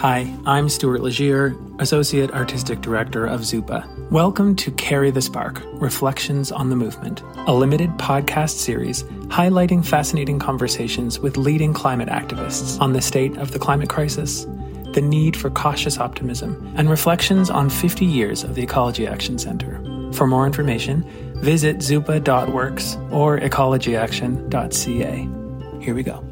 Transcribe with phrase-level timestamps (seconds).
[0.00, 3.86] Hi, I'm Stewart Legere, Associate Artistic Director of Zuppa.
[4.10, 10.38] Welcome to Carry the Spark Reflections on the Movement, a limited podcast series highlighting fascinating
[10.38, 14.46] conversations with leading climate activists on the state of the climate crisis,
[14.94, 19.82] the need for cautious optimism, and reflections on 50 years of the Ecology Action Centre.
[20.14, 21.04] For more information,
[21.42, 25.84] visit zuppa.works or ecologyaction.ca.
[25.84, 26.29] Here we go.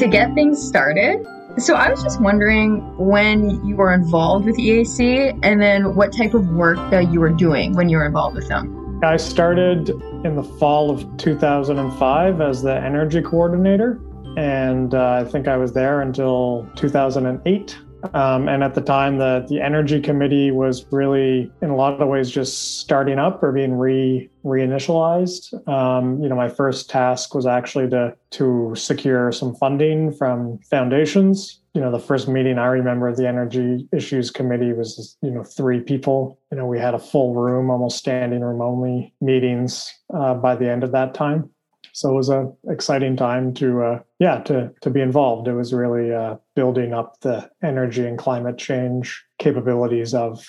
[0.00, 1.26] To get things started,
[1.58, 6.32] so I was just wondering when you were involved with EAC and then what type
[6.32, 8.98] of work that you were doing when you were involved with them.
[9.04, 9.90] I started
[10.24, 14.00] in the fall of 2005 as the energy coordinator,
[14.38, 17.78] and uh, I think I was there until 2008.
[18.14, 22.08] Um, and at the time, the, the energy committee was really, in a lot of
[22.08, 25.68] ways, just starting up or being re reinitialized.
[25.68, 31.60] Um, you know, my first task was actually to to secure some funding from foundations.
[31.74, 35.44] You know, the first meeting I remember of the energy issues committee was, you know,
[35.44, 36.38] three people.
[36.50, 40.68] You know, we had a full room, almost standing room only meetings uh, by the
[40.68, 41.50] end of that time
[41.92, 45.48] so it was a exciting time to uh, yeah to to be involved.
[45.48, 50.46] It was really uh, building up the energy and climate change capabilities of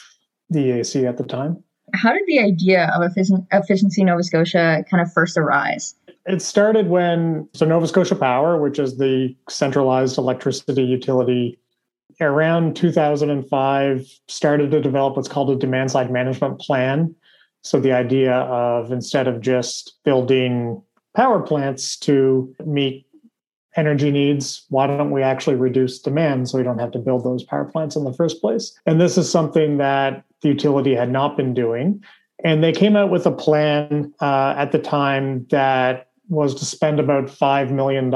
[0.49, 1.63] the EAC at the time.
[1.93, 3.03] How did the idea of
[3.51, 5.95] efficiency nova scotia kind of first arise?
[6.25, 11.57] It started when so nova scotia power which is the centralized electricity utility
[12.21, 17.15] around 2005 started to develop what's called a demand side management plan.
[17.63, 20.81] So the idea of instead of just building
[21.15, 23.05] power plants to meet
[23.75, 27.43] energy needs, why don't we actually reduce demand so we don't have to build those
[27.43, 28.77] power plants in the first place?
[28.85, 32.03] And this is something that the utility had not been doing.
[32.43, 36.99] And they came out with a plan uh, at the time that was to spend
[36.99, 38.13] about $5 million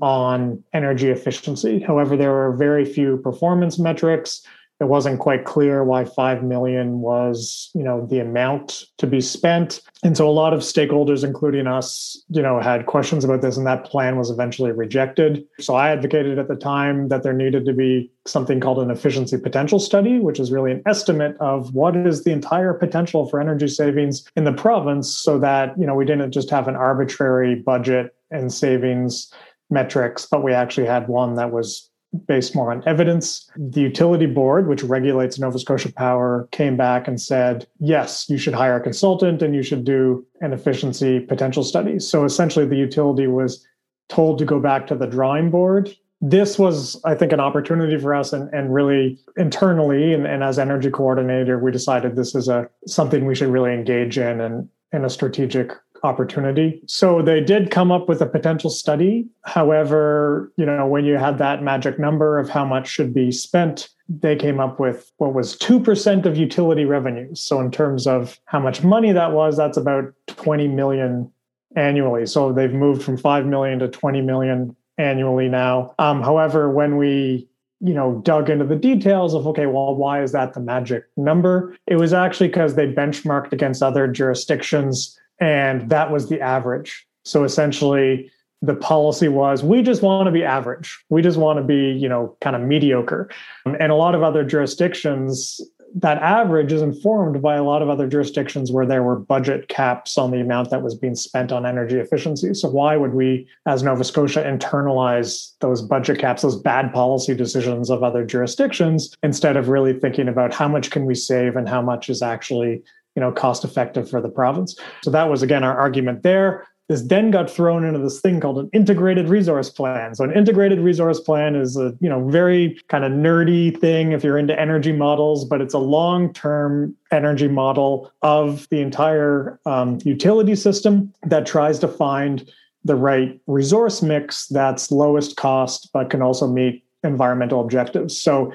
[0.00, 1.80] on energy efficiency.
[1.80, 4.42] However, there were very few performance metrics
[4.80, 9.80] it wasn't quite clear why 5 million was you know the amount to be spent.
[10.02, 13.66] And so a lot of stakeholders including us you know had questions about this and
[13.66, 15.44] that plan was eventually rejected.
[15.60, 19.38] So i advocated at the time that there needed to be something called an efficiency
[19.38, 23.68] potential study which is really an estimate of what is the entire potential for energy
[23.68, 28.14] savings in the province so that you know we didn't just have an arbitrary budget
[28.30, 29.32] and savings
[29.70, 31.90] metrics but we actually had one that was
[32.26, 33.50] based more on evidence.
[33.56, 38.54] The utility board, which regulates Nova Scotia Power, came back and said, yes, you should
[38.54, 41.98] hire a consultant and you should do an efficiency potential study.
[41.98, 43.66] So essentially, the utility was
[44.08, 45.94] told to go back to the drawing board.
[46.20, 50.58] This was, I think, an opportunity for us and, and really internally and, and as
[50.58, 55.04] energy coordinator, we decided this is a something we should really engage in and in
[55.04, 56.82] a strategic opportunity.
[56.86, 59.26] So they did come up with a potential study.
[59.44, 63.88] However, you know, when you had that magic number of how much should be spent,
[64.08, 67.40] they came up with what was 2% of utility revenues.
[67.40, 71.30] So in terms of how much money that was, that's about 20 million
[71.74, 72.26] annually.
[72.26, 75.94] So they've moved from 5 million to 20 million annually now.
[75.98, 77.48] Um, however, when we
[77.80, 81.76] you know dug into the details of okay well why is that the magic number
[81.86, 87.06] it was actually because they benchmarked against other jurisdictions and that was the average.
[87.24, 88.30] So essentially,
[88.62, 90.98] the policy was we just want to be average.
[91.10, 93.30] We just want to be, you know, kind of mediocre.
[93.66, 95.60] Um, and a lot of other jurisdictions,
[95.94, 100.18] that average is informed by a lot of other jurisdictions where there were budget caps
[100.18, 102.54] on the amount that was being spent on energy efficiency.
[102.54, 107.88] So why would we, as Nova Scotia, internalize those budget caps, those bad policy decisions
[107.88, 111.80] of other jurisdictions, instead of really thinking about how much can we save and how
[111.82, 112.82] much is actually
[113.16, 114.78] you know cost effective for the province.
[115.02, 116.66] So that was again our argument there.
[116.88, 120.14] This then got thrown into this thing called an integrated resource plan.
[120.14, 124.22] So an integrated resource plan is a you know very kind of nerdy thing if
[124.22, 130.54] you're into energy models but it's a long-term energy model of the entire um, utility
[130.54, 132.48] system that tries to find
[132.84, 138.20] the right resource mix that's lowest cost but can also meet environmental objectives.
[138.20, 138.52] So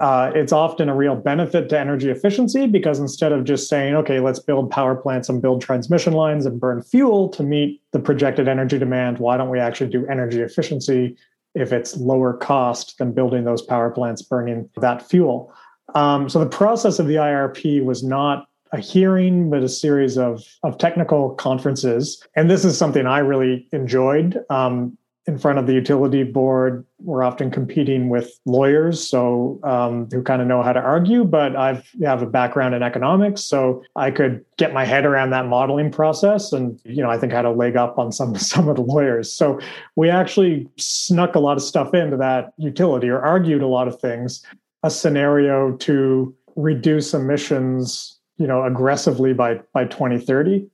[0.00, 4.20] uh, it's often a real benefit to energy efficiency because instead of just saying, okay,
[4.20, 8.48] let's build power plants and build transmission lines and burn fuel to meet the projected
[8.48, 11.16] energy demand, why don't we actually do energy efficiency
[11.54, 15.52] if it's lower cost than building those power plants burning that fuel?
[15.94, 20.42] Um, so the process of the IRP was not a hearing, but a series of,
[20.62, 22.26] of technical conferences.
[22.34, 24.42] And this is something I really enjoyed.
[24.48, 24.96] Um,
[25.26, 30.42] in front of the utility board, we're often competing with lawyers, so um, who kind
[30.42, 31.22] of know how to argue.
[31.24, 35.46] But I've have a background in economics, so I could get my head around that
[35.46, 38.68] modeling process, and you know I think I had a leg up on some some
[38.68, 39.32] of the lawyers.
[39.32, 39.60] So
[39.94, 44.00] we actually snuck a lot of stuff into that utility, or argued a lot of
[44.00, 44.44] things.
[44.82, 50.68] A scenario to reduce emissions, you know, aggressively by by 2030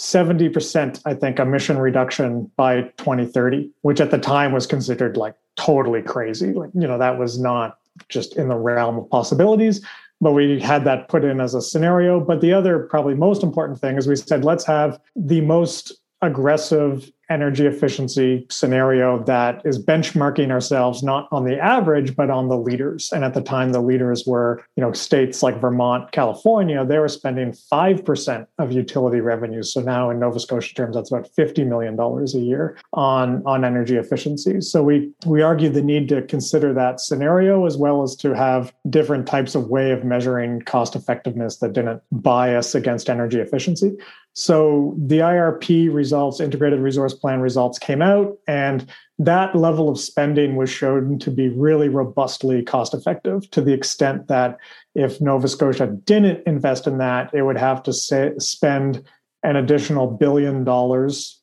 [0.00, 6.00] 70%, I think, emission reduction by 2030, which at the time was considered like totally
[6.00, 6.54] crazy.
[6.54, 7.76] Like, you know, that was not
[8.08, 9.84] just in the realm of possibilities,
[10.18, 12.18] but we had that put in as a scenario.
[12.18, 15.92] But the other, probably most important thing is we said, let's have the most
[16.22, 22.58] aggressive energy efficiency scenario that is benchmarking ourselves not on the average but on the
[22.58, 23.10] leaders.
[23.12, 27.08] And at the time the leaders were you know states like vermont california they were
[27.08, 29.72] spending 5% of utility revenues.
[29.72, 33.96] So now in nova scotia terms that's about $50 million a year on on energy
[33.96, 34.60] efficiency.
[34.60, 38.72] So we we argued the need to consider that scenario as well as to have
[38.88, 43.96] different types of way of measuring cost effectiveness that didn't bias against energy efficiency
[44.34, 48.86] so the IRP results, integrated resource plan results came out, and
[49.18, 54.28] that level of spending was shown to be really robustly cost effective to the extent
[54.28, 54.56] that
[54.94, 59.02] if Nova Scotia didn't invest in that, it would have to say, spend
[59.42, 61.39] an additional billion dollars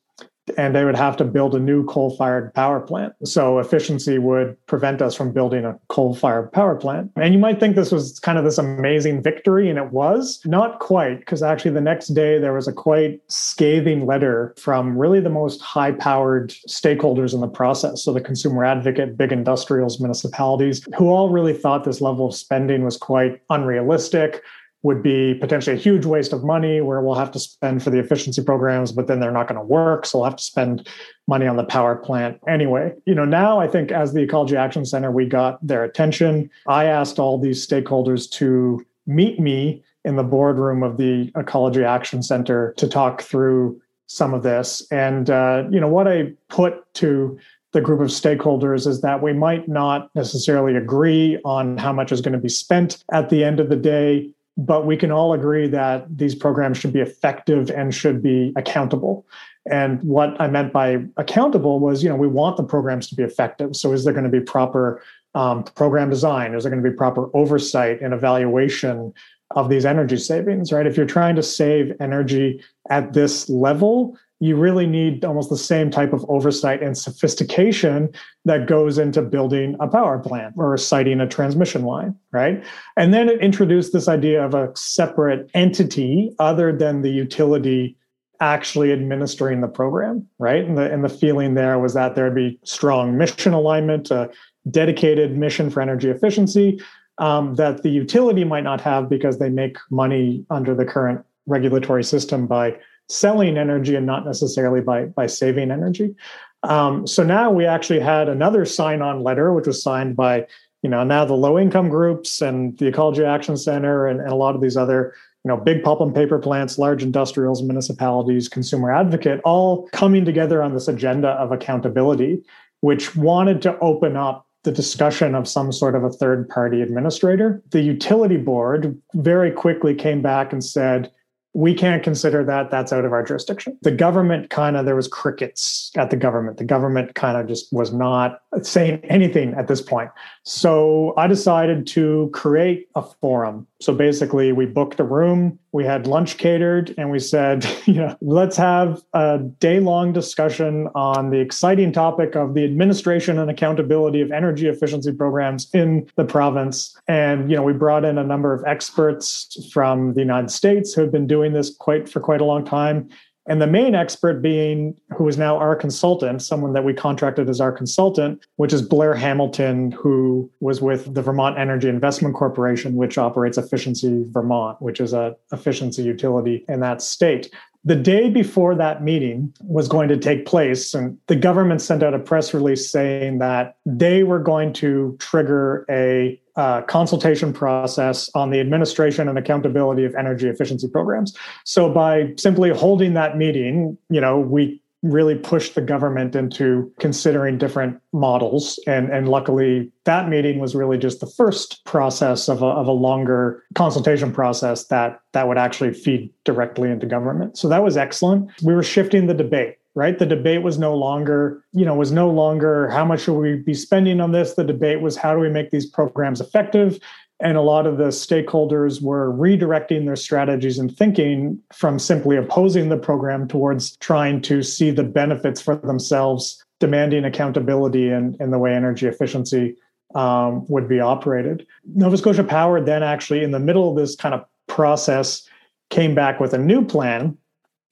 [0.56, 3.14] and they would have to build a new coal fired power plant.
[3.24, 7.10] So efficiency would prevent us from building a coal fired power plant.
[7.16, 10.80] And you might think this was kind of this amazing victory, and it was not
[10.80, 15.30] quite, because actually the next day there was a quite scathing letter from really the
[15.30, 18.02] most high powered stakeholders in the process.
[18.02, 22.84] So the consumer advocate, big industrials, municipalities, who all really thought this level of spending
[22.84, 24.42] was quite unrealistic
[24.82, 27.98] would be potentially a huge waste of money where we'll have to spend for the
[27.98, 30.06] efficiency programs, but then they're not going to work.
[30.06, 30.88] So we'll have to spend
[31.26, 32.94] money on the power plant anyway.
[33.04, 36.48] You know, now I think as the Ecology Action Center, we got their attention.
[36.68, 42.22] I asked all these stakeholders to meet me in the boardroom of the Ecology Action
[42.22, 44.86] Center to talk through some of this.
[44.90, 47.38] And, uh, you know, what I put to
[47.72, 52.20] the group of stakeholders is that we might not necessarily agree on how much is
[52.20, 55.68] going to be spent at the end of the day but we can all agree
[55.68, 59.24] that these programs should be effective and should be accountable.
[59.70, 63.22] And what I meant by accountable was, you know, we want the programs to be
[63.22, 63.76] effective.
[63.76, 65.00] So, is there going to be proper
[65.34, 66.54] um, program design?
[66.54, 69.14] Is there going to be proper oversight and evaluation
[69.54, 70.72] of these energy savings?
[70.72, 70.86] Right?
[70.86, 75.90] If you're trying to save energy at this level, you really need almost the same
[75.90, 78.08] type of oversight and sophistication
[78.44, 82.64] that goes into building a power plant or siting a transmission line, right?
[82.96, 87.96] And then it introduced this idea of a separate entity other than the utility
[88.40, 90.64] actually administering the program, right?
[90.64, 94.30] And the and the feeling there was that there'd be strong mission alignment, a
[94.70, 96.80] dedicated mission for energy efficiency
[97.18, 102.04] um, that the utility might not have because they make money under the current regulatory
[102.04, 102.76] system by
[103.08, 106.14] selling energy and not necessarily by by saving energy.
[106.62, 110.46] Um, so now we actually had another sign-on letter, which was signed by
[110.82, 114.54] you know now the low-income groups and the Ecology Action Center and, and a lot
[114.54, 115.14] of these other
[115.44, 120.62] you know big pulp and paper plants, large industrials, municipalities, consumer advocate, all coming together
[120.62, 122.42] on this agenda of accountability,
[122.80, 127.62] which wanted to open up the discussion of some sort of a third party administrator.
[127.70, 131.10] The utility board very quickly came back and said,
[131.54, 133.78] we can't consider that that's out of our jurisdiction.
[133.82, 136.58] The government kind of there was crickets at the government.
[136.58, 140.10] The government kind of just was not saying anything at this point.
[140.44, 146.06] So i decided to create a forum so basically we booked a room we had
[146.06, 151.38] lunch catered and we said you know let's have a day long discussion on the
[151.38, 156.96] exciting topic of the administration and accountability of energy efficiency programs in the province.
[157.06, 161.02] And you know we brought in a number of experts from the united states who
[161.02, 163.08] have been doing this quite for quite a long time
[163.48, 167.60] and the main expert being who is now our consultant, someone that we contracted as
[167.60, 173.16] our consultant, which is Blair Hamilton, who was with the Vermont Energy Investment Corporation, which
[173.16, 177.50] operates Efficiency Vermont, which is a efficiency utility in that state.
[177.84, 182.12] The day before that meeting was going to take place, and the government sent out
[182.12, 188.50] a press release saying that they were going to trigger a uh, consultation process on
[188.50, 191.34] the administration and accountability of energy efficiency programs.
[191.64, 197.56] So by simply holding that meeting, you know, we really pushed the government into considering
[197.56, 198.80] different models.
[198.88, 202.92] And, and luckily, that meeting was really just the first process of a, of a
[202.92, 207.56] longer consultation process that, that would actually feed directly into government.
[207.56, 208.50] So that was excellent.
[208.62, 210.16] We were shifting the debate right?
[210.16, 213.74] The debate was no longer, you know, was no longer how much should we be
[213.74, 214.54] spending on this?
[214.54, 217.00] The debate was how do we make these programs effective?
[217.40, 222.90] And a lot of the stakeholders were redirecting their strategies and thinking from simply opposing
[222.90, 228.58] the program towards trying to see the benefits for themselves, demanding accountability in, in the
[228.58, 229.74] way energy efficiency
[230.14, 231.66] um, would be operated.
[231.96, 235.42] Nova Scotia Power then actually, in the middle of this kind of process,
[235.90, 237.36] came back with a new plan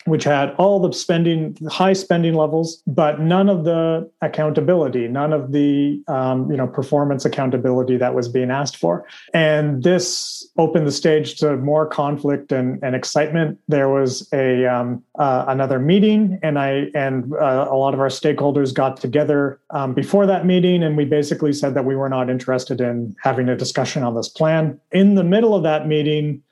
[0.06, 5.52] which had all the spending, high spending levels, but none of the accountability, none of
[5.52, 9.06] the um, you know performance accountability that was being asked for.
[9.34, 13.58] And this opened the stage to more conflict and, and excitement.
[13.68, 18.08] There was a um, uh, another meeting, and I and uh, a lot of our
[18.08, 22.30] stakeholders got together um, before that meeting, and we basically said that we were not
[22.30, 24.80] interested in having a discussion on this plan.
[24.92, 26.42] In the middle of that meeting,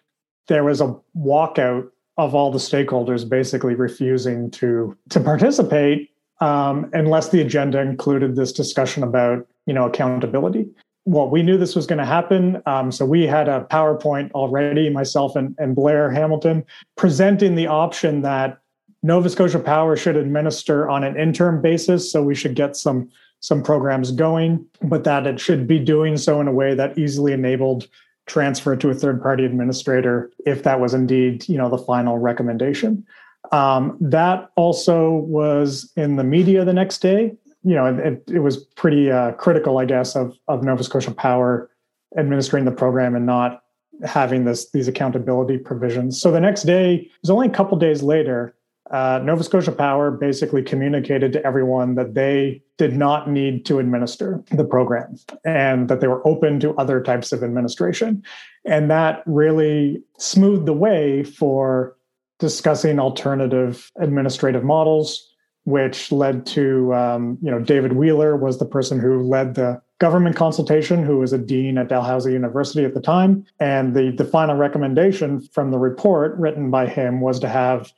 [0.48, 7.30] there was a walkout of all the stakeholders basically refusing to to participate um, unless
[7.30, 10.68] the agenda included this discussion about you know accountability.
[11.06, 14.88] Well, we knew this was going to happen, um, so we had a PowerPoint already,
[14.88, 16.64] myself and, and Blair Hamilton,
[16.96, 18.58] presenting the option that
[19.02, 22.10] Nova Scotia Power should administer on an interim basis.
[22.10, 26.40] So we should get some some programs going, but that it should be doing so
[26.40, 27.86] in a way that easily enabled
[28.26, 33.04] transfer to a third party administrator if that was indeed you know the final recommendation.
[33.52, 37.36] Um, that also was in the media the next day.
[37.62, 41.70] You know it, it was pretty uh, critical i guess of, of nova scotia power
[42.16, 43.62] administering the program and not
[44.04, 46.20] having this these accountability provisions.
[46.20, 48.54] So the next day it was only a couple days later
[48.90, 54.42] uh, Nova Scotia Power basically communicated to everyone that they did not need to administer
[54.50, 58.22] the program and that they were open to other types of administration.
[58.64, 61.96] And that really smoothed the way for
[62.40, 65.30] discussing alternative administrative models,
[65.64, 70.34] which led to, um, you know, David Wheeler was the person who led the government
[70.34, 73.46] consultation, who was a dean at Dalhousie University at the time.
[73.60, 77.92] And the, the final recommendation from the report written by him was to have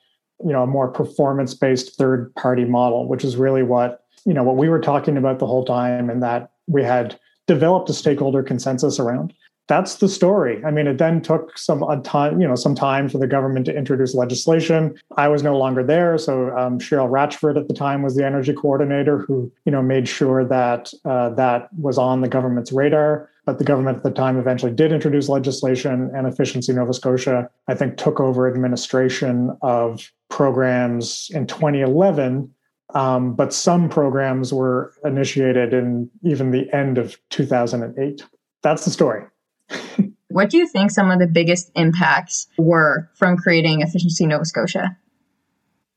[0.44, 4.42] you know a more performance based third party model which is really what you know
[4.42, 8.42] what we were talking about the whole time and that we had developed a stakeholder
[8.42, 9.32] consensus around.
[9.68, 10.62] That's the story.
[10.64, 13.76] I mean it then took some time you know some time for the government to
[13.76, 14.96] introduce legislation.
[15.16, 18.52] I was no longer there so um, cheryl ratchford at the time was the energy
[18.52, 23.30] coordinator who you know made sure that uh, that was on the government's radar.
[23.44, 27.74] But the government at the time eventually did introduce legislation and efficiency nova scotia i
[27.74, 32.52] think took over administration of programs in 2011
[32.94, 38.24] um, but some programs were initiated in even the end of 2008
[38.62, 39.24] that's the story.
[40.28, 44.96] What do you think some of the biggest impacts were from creating efficiency nova scotia?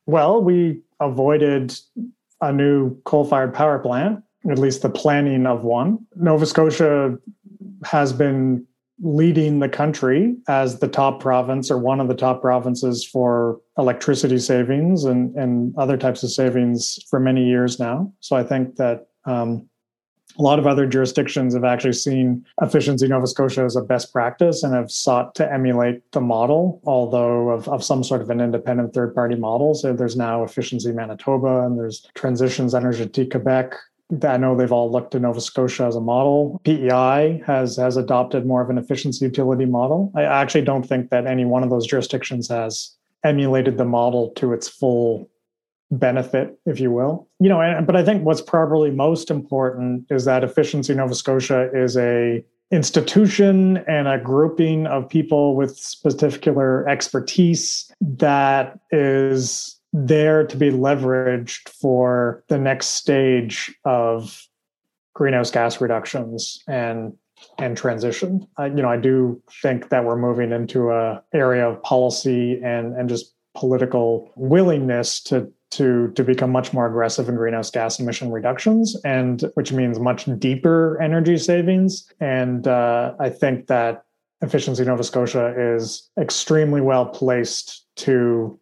[0.06, 1.78] Well we avoided
[2.40, 6.00] a new coal-fired power plant at least the planning of one.
[6.16, 7.18] Nova scotia
[7.84, 8.66] has been
[9.02, 14.38] leading the country as the top province or one of the top provinces for electricity
[14.38, 18.12] savings and, and other types of savings for many years now.
[18.20, 19.70] So I think that um,
[20.38, 24.64] a lot of other jurisdictions have actually seen efficiency Nova Scotia as a best practice
[24.64, 28.94] and have sought to emulate the model, although of, of some sort of an independent
[28.94, 29.74] third party model.
[29.74, 33.76] So there's now efficiency Manitoba and there's Transitions Energetique Quebec
[34.24, 36.60] I know they've all looked to Nova Scotia as a model.
[36.64, 40.12] PEI has has adopted more of an efficiency utility model.
[40.16, 44.54] I actually don't think that any one of those jurisdictions has emulated the model to
[44.54, 45.30] its full
[45.92, 47.28] benefit, if you will.
[47.40, 51.98] You know, but I think what's probably most important is that efficiency Nova Scotia is
[51.98, 60.72] a institution and a grouping of people with particular expertise that is there to be
[60.72, 64.46] leveraged for the next stage of
[65.14, 67.14] greenhouse gas reductions and
[67.58, 68.46] and transition.
[68.58, 72.94] I, you know, I do think that we're moving into a area of policy and
[72.96, 78.32] and just political willingness to to to become much more aggressive in greenhouse gas emission
[78.32, 82.12] reductions, and which means much deeper energy savings.
[82.20, 84.04] And uh, I think that
[84.42, 88.60] Efficiency Nova Scotia is extremely well placed to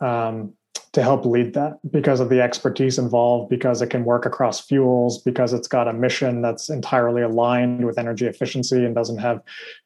[0.00, 0.54] um,
[0.98, 5.22] to help lead that because of the expertise involved, because it can work across fuels,
[5.22, 9.40] because it's got a mission that's entirely aligned with energy efficiency and doesn't have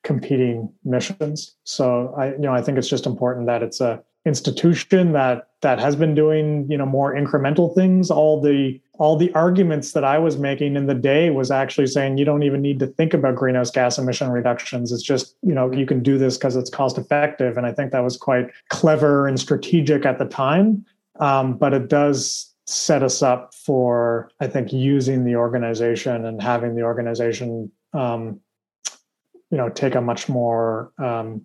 [0.05, 1.55] competing missions.
[1.65, 5.81] So I, you know, I think it's just important that it's a institution that that
[5.81, 8.11] has been doing you know more incremental things.
[8.11, 12.19] All the all the arguments that i was making in the day was actually saying
[12.19, 14.93] you don't even need to think about greenhouse gas emission reductions.
[14.93, 17.59] It's just you know you can do this because it's cost effective.
[17.59, 20.87] And i think that was quite clever and strategic at the time
[21.21, 26.75] um, but it does set us up for, I think, using the organization and having
[26.75, 28.41] the organization, um,
[29.51, 31.45] you know, take a much more um,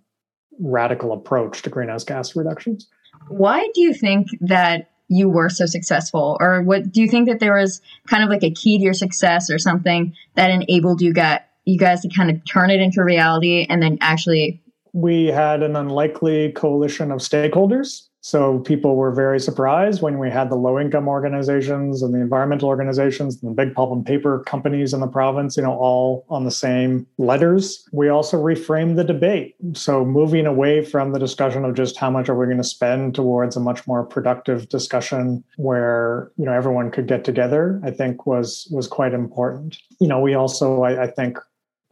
[0.59, 2.87] radical approach to greenhouse gas reductions.
[3.29, 7.39] Why do you think that you were so successful, or what do you think that
[7.39, 11.13] there was kind of like a key to your success or something that enabled you
[11.13, 14.61] got you guys to kind of turn it into reality and then actually?
[14.93, 20.49] We had an unlikely coalition of stakeholders so people were very surprised when we had
[20.49, 24.93] the low income organizations and the environmental organizations and the big pulp and paper companies
[24.93, 27.87] in the province, you know, all on the same letters.
[27.91, 29.55] We also reframed the debate.
[29.73, 33.15] So moving away from the discussion of just how much are we going to spend
[33.15, 38.25] towards a much more productive discussion where, you know, everyone could get together, I think
[38.25, 39.77] was was quite important.
[39.99, 41.37] You know, we also I, I think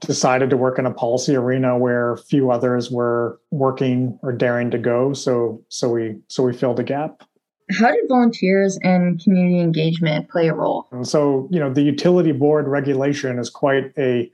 [0.05, 4.77] decided to work in a policy arena where few others were working or daring to
[4.77, 5.13] go.
[5.13, 7.23] So so we so we filled a gap.
[7.71, 10.87] How did volunteers and community engagement play a role?
[10.91, 14.31] And so you know the utility board regulation is quite a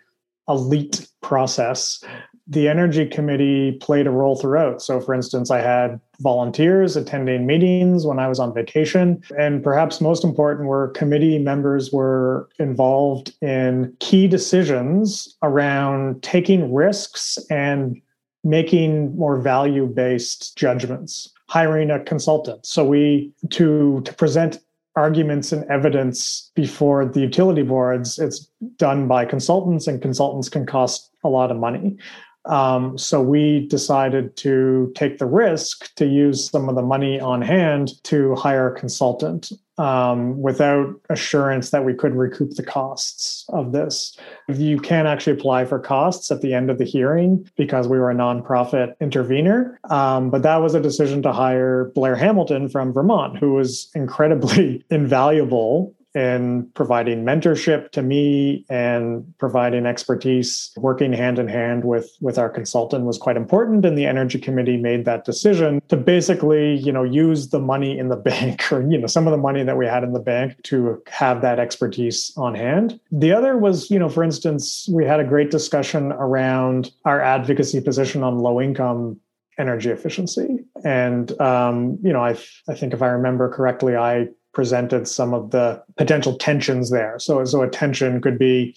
[0.48, 2.04] elite process
[2.52, 4.82] the energy committee played a role throughout.
[4.82, 9.24] So, for instance, I had volunteers attending meetings when I was on vacation.
[9.40, 17.40] And perhaps most important were committee members were involved in key decisions around taking risks
[17.50, 18.02] and
[18.44, 24.60] making more value based judgments hiring a consultant so we to to present
[24.96, 31.12] arguments and evidence before the utility boards it's done by consultants and consultants can cost
[31.24, 31.96] a lot of money
[32.46, 37.42] um, so we decided to take the risk to use some of the money on
[37.42, 43.72] hand to hire a consultant um, without assurance that we could recoup the costs of
[43.72, 44.18] this.
[44.48, 48.12] You can actually apply for costs at the end of the hearing because we were
[48.12, 49.80] a nonprofit intervener.
[49.90, 54.84] Um, but that was a decision to hire Blair Hamilton from Vermont, who was incredibly
[54.90, 60.72] invaluable and providing mentorship to me and providing expertise.
[60.78, 64.78] Working hand in hand with with our consultant was quite important and the energy committee
[64.78, 68.98] made that decision to basically you know use the money in the bank or you
[68.98, 72.32] know some of the money that we had in the bank to have that expertise
[72.38, 73.00] on hand.
[73.12, 77.82] The other was you know for instance we had a great discussion around our advocacy
[77.82, 79.20] position on low income
[79.58, 80.60] energy efficiency.
[80.84, 82.32] And um, you know I,
[82.68, 87.18] I think if i remember correctly i presented some of the potential tensions there.
[87.20, 88.76] So, so a tension could be,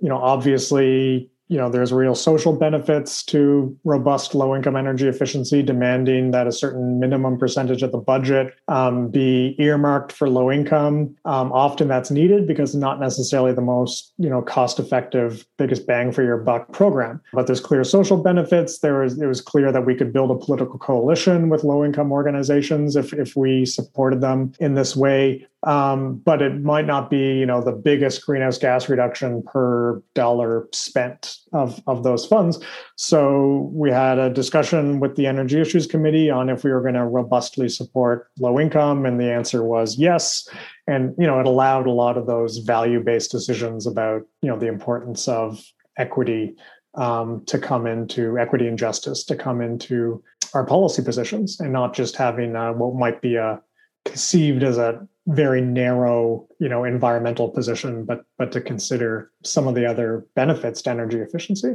[0.00, 5.62] you know, obviously you know there's real social benefits to robust low income energy efficiency
[5.62, 11.14] demanding that a certain minimum percentage of the budget um, be earmarked for low income
[11.26, 16.10] um, often that's needed because not necessarily the most you know cost effective biggest bang
[16.10, 17.20] for your buck program.
[17.34, 18.78] But there's clear social benefits.
[18.78, 22.12] There was it was clear that we could build a political coalition with low income
[22.12, 27.38] organizations if, if we supported them in this way um, but it might not be
[27.38, 32.58] you know the biggest greenhouse gas reduction per dollar spent of, of those funds.
[32.96, 36.94] So we had a discussion with the energy issues committee on if we were going
[36.94, 40.48] to robustly support low income and the answer was yes.
[40.88, 44.58] And you know it allowed a lot of those value based decisions about you know
[44.58, 45.64] the importance of
[45.96, 46.56] equity
[46.94, 50.22] um, to come into equity and justice to come into
[50.54, 53.60] our policy positions and not just having uh, what might be a
[54.04, 59.74] conceived as a very narrow you know environmental position but but to consider some of
[59.74, 61.74] the other benefits to energy efficiency?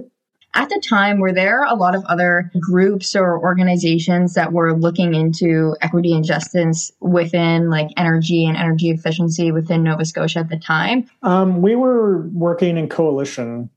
[0.53, 5.13] At the time were there a lot of other groups or organizations that were looking
[5.13, 10.57] into equity and justice within like energy and energy efficiency within nova scotia at the
[10.57, 11.09] time?
[11.21, 13.69] Um, we were working in coalition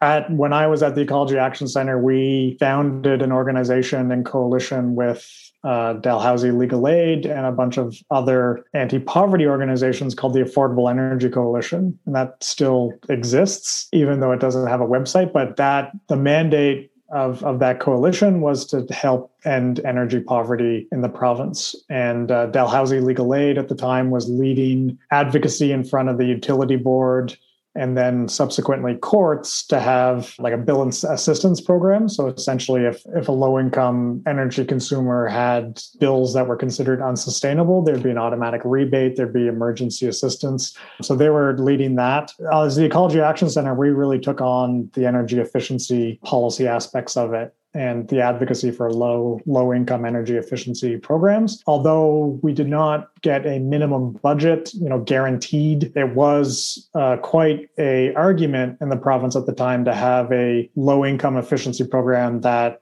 [0.00, 4.94] at when i was at the ecology action center we founded an organization in coalition
[4.94, 10.40] with uh, Dalhousie Legal Aid and a bunch of other anti poverty organizations called the
[10.42, 11.98] Affordable Energy Coalition.
[12.06, 15.32] And that still exists, even though it doesn't have a website.
[15.32, 21.02] But that the mandate of, of that coalition was to help end energy poverty in
[21.02, 21.74] the province.
[21.88, 26.26] And uh, Dalhousie Legal Aid at the time was leading advocacy in front of the
[26.26, 27.36] utility board
[27.78, 32.08] and then subsequently courts to have like a bill assistance program.
[32.08, 37.82] So essentially, if, if a low income energy consumer had bills that were considered unsustainable,
[37.82, 40.76] there'd be an automatic rebate, there'd be emergency assistance.
[41.02, 42.32] So they were leading that.
[42.52, 47.32] As the Ecology Action Center, we really took on the energy efficiency policy aspects of
[47.32, 51.62] it and the advocacy for low low income energy efficiency programs.
[51.66, 57.68] Although we did not get a minimum budget you know guaranteed it was uh, quite
[57.78, 62.40] a argument in the province at the time to have a low income efficiency program
[62.40, 62.80] that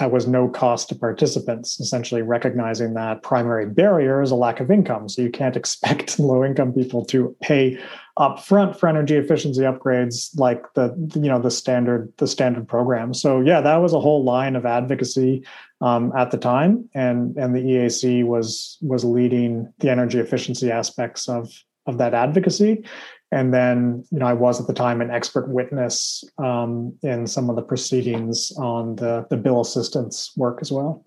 [0.00, 5.08] was no cost to participants, essentially recognizing that primary barrier is a lack of income.
[5.08, 7.78] So you can't expect low income people to pay
[8.18, 13.14] upfront for energy efficiency upgrades like the you know the standard the standard program.
[13.14, 15.44] So yeah, that was a whole line of advocacy
[15.80, 21.28] um, at the time, and and the EAC was was leading the energy efficiency aspects
[21.28, 21.52] of
[21.86, 22.84] of that advocacy.
[23.32, 27.50] And then, you know, I was at the time an expert witness um, in some
[27.50, 31.04] of the proceedings on the, the bill assistance work as well.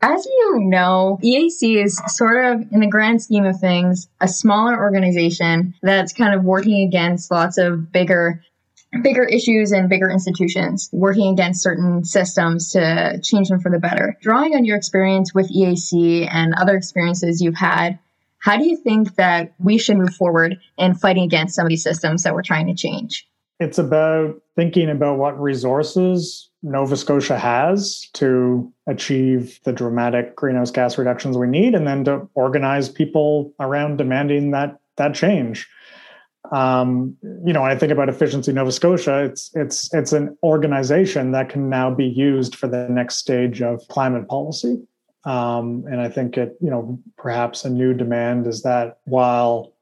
[0.00, 4.78] As you know, EAC is sort of, in the grand scheme of things, a smaller
[4.78, 8.42] organization that's kind of working against lots of bigger
[9.02, 14.16] bigger issues and bigger institutions working against certain systems to change them for the better.
[14.22, 17.98] Drawing on your experience with EAC and other experiences you've had,
[18.40, 21.82] how do you think that we should move forward in fighting against some of these
[21.82, 23.28] systems that we're trying to change?
[23.60, 30.98] It's about thinking about what resources Nova Scotia has to achieve the dramatic greenhouse gas
[30.98, 35.68] reductions we need, and then to organize people around demanding that that change.
[36.52, 41.32] Um, you know, when I think about efficiency Nova Scotia, it's it's it's an organization
[41.32, 44.80] that can now be used for the next stage of climate policy.
[45.24, 49.72] Um, and I think it, you know, perhaps a new demand is that while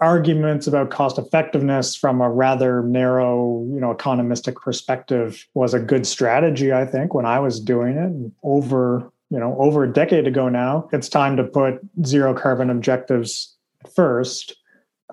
[0.00, 6.06] arguments about cost effectiveness from a rather narrow, you know, economistic perspective was a good
[6.06, 8.32] strategy, I think, when I was doing it.
[8.42, 13.56] Over, you know, over a decade ago now, it's time to put zero carbon objectives
[13.94, 14.56] first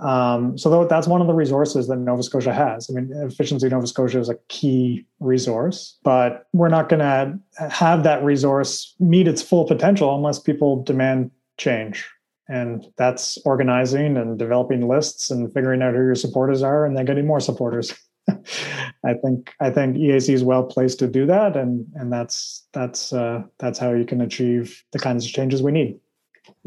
[0.01, 2.89] um, so that's one of the resources that Nova Scotia has.
[2.89, 8.03] I mean, efficiency Nova Scotia is a key resource, but we're not going to have
[8.03, 12.07] that resource meet its full potential unless people demand change.
[12.49, 17.05] And that's organizing and developing lists and figuring out who your supporters are, and then
[17.05, 17.93] getting more supporters.
[18.29, 23.11] I think I think EAC is well placed to do that, and and that's that's
[23.11, 25.99] uh, that's how you can achieve the kinds of changes we need.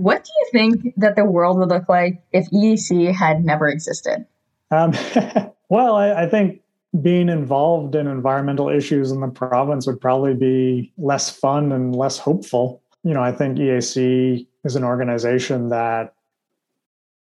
[0.01, 4.25] What do you think that the world would look like if EAC had never existed?
[4.71, 4.95] Um,
[5.69, 6.63] well, I, I think
[7.03, 12.17] being involved in environmental issues in the province would probably be less fun and less
[12.17, 12.81] hopeful.
[13.05, 16.15] You know, I think EAC is an organization that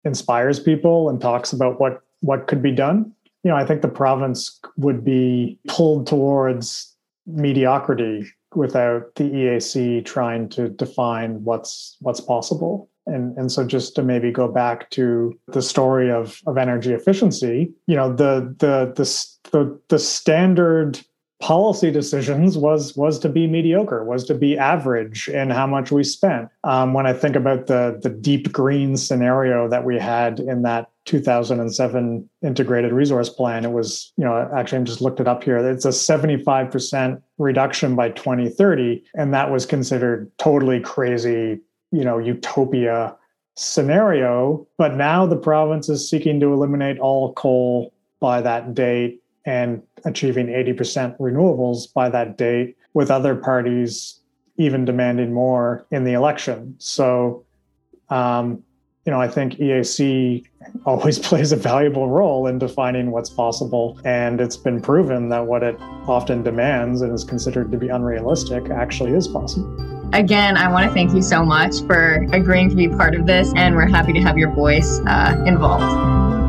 [0.05, 3.13] inspires people and talks about what what could be done.
[3.43, 10.49] You know, I think the province would be pulled towards mediocrity without the EAC trying
[10.49, 12.89] to define what's what's possible.
[13.07, 17.73] And, and so just to maybe go back to the story of, of energy efficiency,
[17.87, 20.99] you know, the the the the, the standard
[21.41, 26.03] policy decisions was was to be mediocre, was to be average in how much we
[26.03, 26.47] spent.
[26.63, 30.90] Um, when I think about the the deep green scenario that we had in that
[31.05, 35.57] 2007 integrated resource plan, it was you know actually I just looked it up here.
[35.57, 41.59] It's a 75 percent reduction by 2030, and that was considered totally crazy,
[41.91, 43.15] you know, utopia
[43.55, 44.67] scenario.
[44.77, 50.47] But now the province is seeking to eliminate all coal by that date and achieving
[50.47, 54.19] 80% renewables by that date, with other parties
[54.57, 56.75] even demanding more in the election.
[56.77, 57.45] So,
[58.09, 58.63] um,
[59.05, 60.45] you know, I think EAC
[60.85, 63.99] always plays a valuable role in defining what's possible.
[64.05, 68.69] And it's been proven that what it often demands and is considered to be unrealistic
[68.69, 69.69] actually is possible.
[70.13, 73.53] Again, I want to thank you so much for agreeing to be part of this,
[73.55, 76.40] and we're happy to have your voice uh, involved.